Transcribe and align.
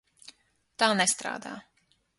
Tā 0.83 0.89
nestrādā. 1.03 1.57